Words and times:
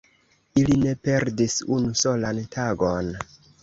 li 0.69 0.77
ne 0.85 0.95
perdis 1.09 1.59
unu 1.79 1.95
solan 2.03 2.45
tagon! 2.61 3.17